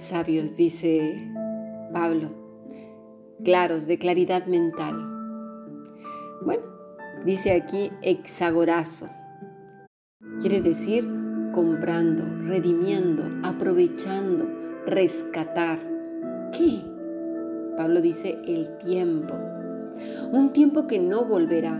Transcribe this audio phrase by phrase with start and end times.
[0.00, 1.32] Sabios, dice
[1.92, 2.30] Pablo,
[3.42, 4.94] claros, de claridad mental.
[6.44, 6.62] Bueno,
[7.24, 9.08] dice aquí hexagorazo.
[10.40, 11.08] Quiere decir
[11.52, 14.46] comprando, redimiendo, aprovechando,
[14.86, 15.80] rescatar.
[16.52, 16.82] ¿Qué?
[17.76, 19.34] Pablo dice el tiempo.
[20.30, 21.74] Un tiempo que no volverá.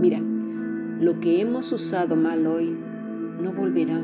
[0.00, 2.76] Mira, lo que hemos usado mal hoy
[3.40, 4.02] no volverá.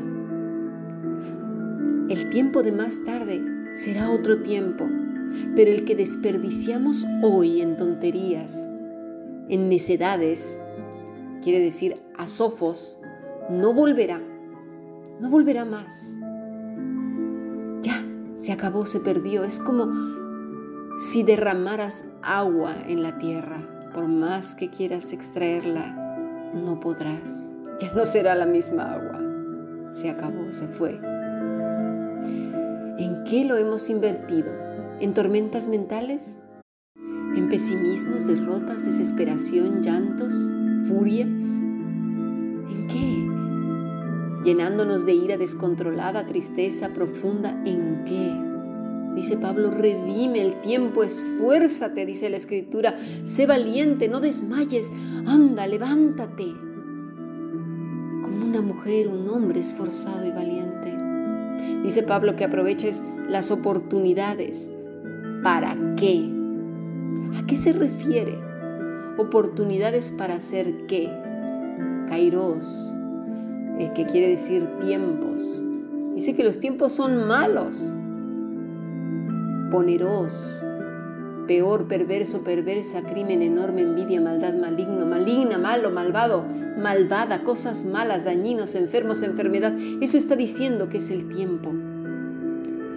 [2.09, 3.39] El tiempo de más tarde
[3.73, 4.83] será otro tiempo,
[5.55, 8.67] pero el que desperdiciamos hoy en tonterías,
[9.47, 10.59] en necedades,
[11.43, 12.99] quiere decir a sofos,
[13.51, 14.19] no volverá,
[15.19, 16.17] no volverá más.
[17.83, 18.03] Ya,
[18.33, 19.43] se acabó, se perdió.
[19.43, 19.91] Es como
[20.97, 23.91] si derramaras agua en la tierra.
[23.93, 27.53] Por más que quieras extraerla, no podrás.
[27.79, 29.91] Ya no será la misma agua.
[29.91, 30.99] Se acabó, se fue.
[33.29, 34.51] ¿En qué lo hemos invertido?
[34.99, 36.39] ¿En tormentas mentales?
[36.95, 40.33] ¿En pesimismos, derrotas, desesperación, llantos,
[40.87, 41.61] furias?
[41.61, 44.49] ¿En qué?
[44.49, 47.51] ¿Llenándonos de ira descontrolada, tristeza profunda?
[47.67, 48.33] ¿En qué?
[49.15, 54.91] Dice Pablo, redime el tiempo, esfuérzate, dice la escritura, sé valiente, no desmayes,
[55.27, 56.45] anda, levántate.
[58.23, 60.98] Como una mujer, un hombre esforzado y valiente.
[61.83, 64.71] Dice Pablo que aproveches las oportunidades.
[65.43, 66.29] ¿Para qué?
[67.37, 68.37] ¿A qué se refiere?
[69.17, 71.09] Oportunidades para hacer qué?
[72.09, 72.93] Kairos,
[73.79, 75.61] el que quiere decir tiempos.
[76.15, 77.95] Dice que los tiempos son malos.
[79.71, 80.63] Poneros,
[81.49, 86.45] peor, perverso, perversa, crimen, enorme, envidia, maldad, maligno, maligna, malo, malvado,
[86.77, 89.73] malvada, cosas malas, dañinos, enfermos, enfermedad.
[89.99, 91.73] Eso está diciendo que es el tiempo.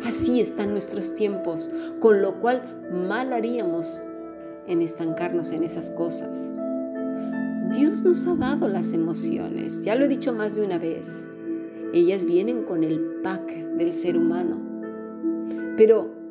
[0.04, 2.62] Así están nuestros tiempos, con lo cual
[3.08, 4.02] mal haríamos
[4.66, 6.52] en estancarnos en esas cosas.
[7.74, 11.26] Dios nos ha dado las emociones, ya lo he dicho más de una vez.
[11.94, 14.60] Ellas vienen con el pack del ser humano,
[15.78, 16.21] pero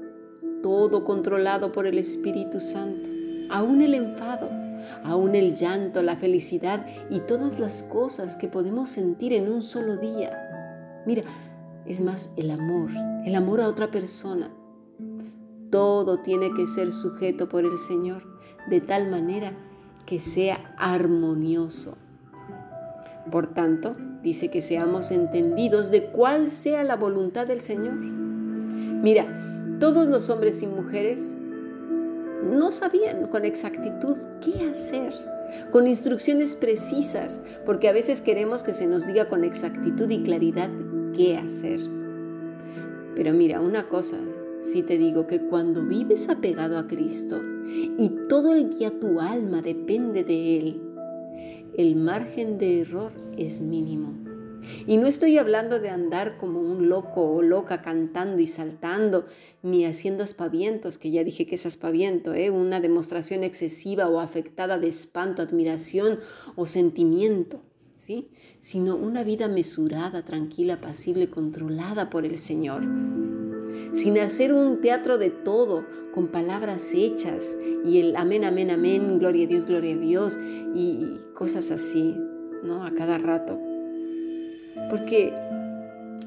[0.62, 3.10] todo controlado por el Espíritu Santo,
[3.50, 4.50] aún el enfado,
[5.04, 9.98] aún el llanto, la felicidad y todas las cosas que podemos sentir en un solo
[9.98, 11.02] día.
[11.06, 11.24] Mira,
[11.86, 12.92] es más el amor,
[13.26, 14.52] el amor a otra persona.
[15.70, 18.24] Todo tiene que ser sujeto por el Señor
[18.70, 19.54] de tal manera
[20.06, 21.98] que sea armonioso.
[23.32, 27.94] Por tanto, dice que seamos entendidos de cuál sea la voluntad del Señor.
[27.94, 31.36] Mira, todos los hombres y mujeres
[32.44, 35.12] no sabían con exactitud qué hacer,
[35.72, 40.70] con instrucciones precisas, porque a veces queremos que se nos diga con exactitud y claridad
[41.16, 41.80] qué hacer.
[43.16, 44.18] Pero mira, una cosa,
[44.62, 49.64] si te digo que cuando vives apegado a Cristo y todo el día tu alma
[49.64, 50.82] depende de Él,
[51.76, 54.31] el margen de error es mínimo.
[54.86, 59.26] Y no estoy hablando de andar como un loco o loca cantando y saltando,
[59.64, 62.50] ni haciendo aspavientos, que ya dije que es aspaviento, ¿eh?
[62.50, 66.20] una demostración excesiva o afectada de espanto, admiración
[66.56, 67.62] o sentimiento,
[67.96, 68.30] ¿sí?
[68.60, 72.84] sino una vida mesurada, tranquila, pasible, controlada por el Señor
[73.94, 79.46] sin hacer un teatro de todo, con palabras hechas y el amén, amén, amén, gloria
[79.46, 80.40] a Dios, gloria a Dios
[80.76, 82.16] y cosas así,
[82.64, 82.86] ¿no?
[82.86, 83.60] A cada rato.
[84.92, 85.34] Porque,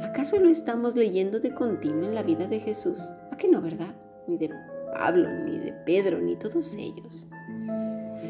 [0.01, 2.99] ¿acaso lo estamos leyendo de continuo en la vida de Jesús?
[3.31, 3.95] ¿A qué no, verdad?
[4.27, 4.51] Ni de
[4.95, 7.27] Pablo, ni de Pedro, ni todos ellos.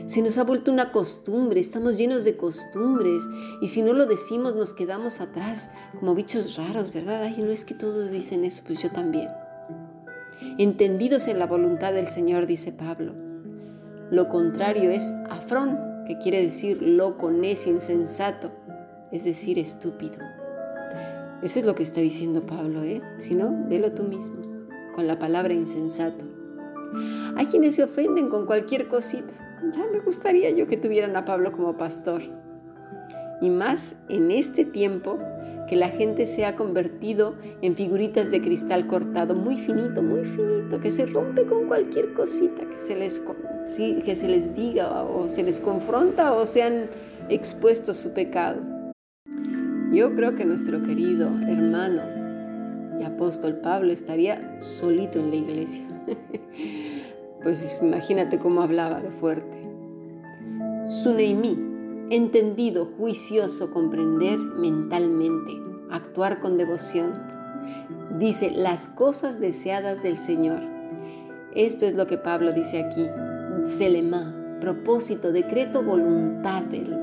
[0.07, 3.23] Se nos ha vuelto una costumbre, estamos llenos de costumbres
[3.63, 7.23] y si no lo decimos nos quedamos atrás como bichos raros, ¿verdad?
[7.23, 9.29] Ay, no es que todos dicen eso, pues yo también.
[10.59, 13.15] Entendidos en la voluntad del Señor, dice Pablo.
[14.11, 15.79] Lo contrario es afrón,
[16.09, 18.51] que quiere decir loco, necio, insensato,
[19.15, 20.19] es decir, estúpido.
[21.41, 23.01] Eso es lo que está diciendo Pablo, ¿eh?
[23.19, 24.43] Si no, velo tú mismo,
[24.93, 26.25] con la palabra insensato.
[27.37, 29.33] Hay quienes se ofenden con cualquier cosita.
[29.73, 32.23] Ya me gustaría yo que tuvieran a Pablo como pastor.
[33.41, 35.19] Y más en este tiempo
[35.69, 40.81] que la gente se ha convertido en figuritas de cristal cortado, muy finito, muy finito,
[40.81, 43.23] que se rompe con cualquier cosita que se les,
[44.05, 46.91] que se les diga o se les confronta o sean
[47.29, 48.74] expuestos su pecado.
[49.95, 52.03] Yo creo que nuestro querido hermano
[53.01, 55.85] y apóstol Pablo estaría solito en la iglesia.
[57.43, 59.59] Pues imagínate cómo hablaba de fuerte.
[60.87, 61.59] Suneimí,
[62.09, 65.53] entendido, juicioso, comprender mentalmente,
[65.91, 67.13] actuar con devoción,
[68.19, 70.61] Dice, las cosas deseadas del Señor.
[71.55, 73.07] Esto es lo que Pablo dice aquí.
[73.65, 76.97] Selema, propósito, decreto, voluntad del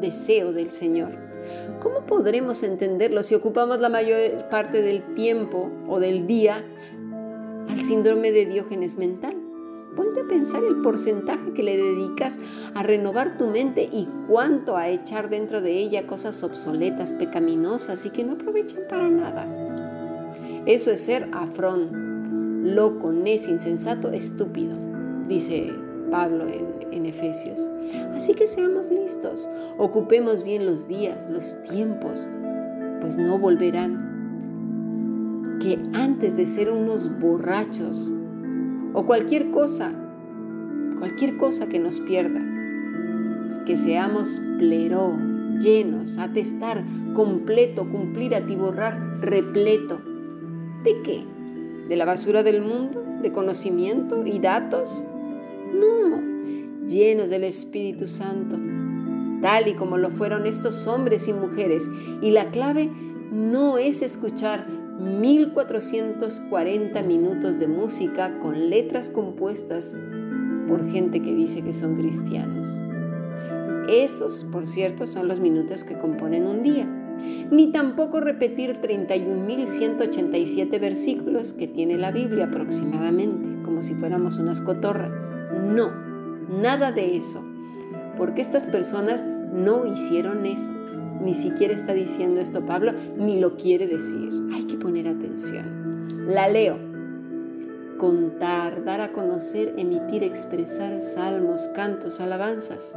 [0.00, 1.25] deseo del Señor.
[1.80, 6.64] ¿Cómo podremos entenderlo si ocupamos la mayor parte del tiempo o del día
[7.68, 9.36] al síndrome de Diógenes mental?
[9.96, 12.38] Ponte a pensar el porcentaje que le dedicas
[12.74, 18.10] a renovar tu mente y cuánto a echar dentro de ella cosas obsoletas, pecaminosas y
[18.10, 19.46] que no aprovechan para nada.
[20.66, 24.76] Eso es ser afrón, loco, necio, insensato, estúpido,
[25.28, 25.72] dice
[26.10, 27.70] Pablo en, Efesios.
[28.16, 29.48] Así que seamos listos,
[29.78, 32.28] ocupemos bien los días, los tiempos,
[33.00, 34.06] pues no volverán.
[35.60, 38.12] Que antes de ser unos borrachos
[38.92, 39.92] o cualquier cosa,
[40.98, 42.40] cualquier cosa que nos pierda,
[43.64, 45.16] que seamos pleró,
[45.58, 49.98] llenos, atestar, completo, cumplir, atiborrar, repleto.
[50.82, 51.24] ¿De qué?
[51.88, 53.04] ¿De la basura del mundo?
[53.22, 55.04] ¿De conocimiento y datos?
[55.78, 56.20] No,
[56.86, 58.58] llenos del Espíritu Santo,
[59.42, 61.88] tal y como lo fueron estos hombres y mujeres.
[62.22, 62.90] Y la clave
[63.32, 64.68] no es escuchar
[64.98, 69.96] 1440 minutos de música con letras compuestas
[70.68, 72.82] por gente que dice que son cristianos.
[73.88, 76.86] Esos, por cierto, son los minutos que componen un día.
[77.50, 85.12] Ni tampoco repetir 31.187 versículos que tiene la Biblia aproximadamente, como si fuéramos unas cotorras.
[85.74, 85.90] No,
[86.48, 87.44] nada de eso,
[88.16, 90.70] porque estas personas no hicieron eso.
[91.22, 94.30] Ni siquiera está diciendo esto Pablo, ni lo quiere decir.
[94.54, 96.06] Hay que poner atención.
[96.28, 96.78] La leo.
[97.98, 102.94] Contar, dar a conocer, emitir, expresar salmos, cantos, alabanzas,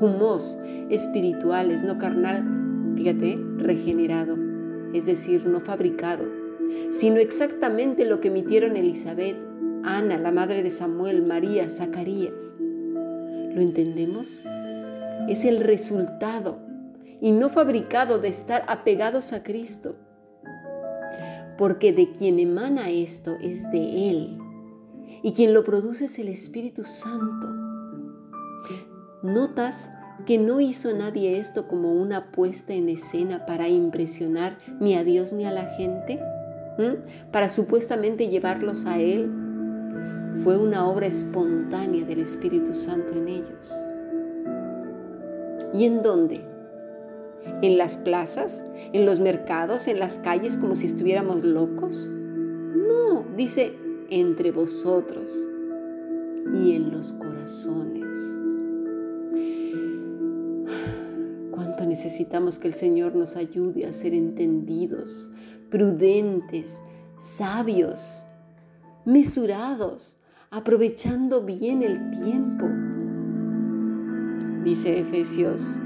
[0.00, 4.36] humos espirituales, no carnal, fíjate, regenerado,
[4.94, 6.24] es decir, no fabricado,
[6.90, 9.36] sino exactamente lo que emitieron Elizabeth,
[9.84, 12.56] Ana, la madre de Samuel, María, Zacarías.
[12.58, 14.44] ¿Lo entendemos?
[15.28, 16.58] Es el resultado
[17.20, 19.96] y no fabricado de estar apegados a Cristo.
[21.56, 24.38] Porque de quien emana esto es de Él
[25.22, 27.48] y quien lo produce es el Espíritu Santo.
[29.22, 29.92] ¿Notas
[30.26, 35.32] que no hizo nadie esto como una puesta en escena para impresionar ni a Dios
[35.32, 36.20] ni a la gente?
[36.78, 37.30] ¿Mm?
[37.32, 39.30] Para supuestamente llevarlos a Él.
[40.44, 43.72] Fue una obra espontánea del Espíritu Santo en ellos.
[45.74, 46.40] ¿Y en dónde?
[47.62, 48.64] ¿En las plazas?
[48.92, 49.88] ¿En los mercados?
[49.88, 52.10] ¿En las calles como si estuviéramos locos?
[52.12, 53.74] No, dice,
[54.10, 55.44] entre vosotros
[56.54, 58.16] y en los corazones.
[61.50, 65.30] Cuánto necesitamos que el Señor nos ayude a ser entendidos,
[65.68, 66.82] prudentes,
[67.18, 68.24] sabios,
[69.04, 70.16] mesurados,
[70.50, 72.66] aprovechando bien el tiempo.
[74.64, 75.78] Dice Efesios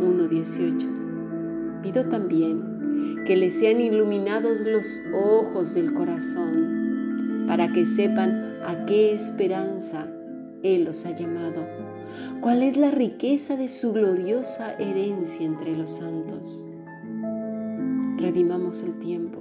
[0.00, 1.80] 1.18.
[1.82, 9.14] Pido también que les sean iluminados los ojos del corazón para que sepan a qué
[9.14, 10.08] esperanza
[10.62, 11.64] Él los ha llamado,
[12.40, 16.66] cuál es la riqueza de su gloriosa herencia entre los santos.
[18.16, 19.38] Redimamos el tiempo,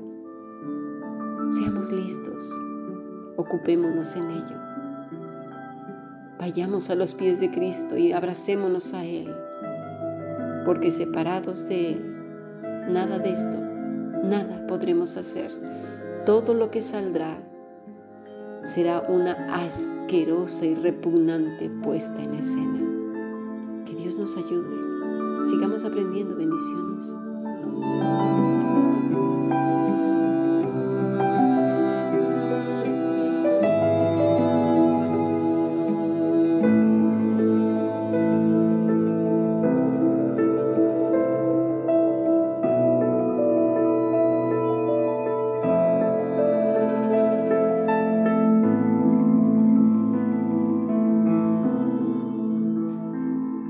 [1.50, 2.54] seamos listos,
[3.38, 4.58] ocupémonos en ello.
[6.40, 9.34] Vayamos a los pies de Cristo y abracémonos a Él
[10.66, 12.16] porque separados de Él,
[12.90, 13.58] nada de esto,
[14.24, 15.52] nada podremos hacer.
[16.26, 17.38] Todo lo que saldrá
[18.64, 23.84] será una asquerosa y repugnante puesta en escena.
[23.86, 25.50] Que Dios nos ayude.
[25.50, 27.14] Sigamos aprendiendo bendiciones.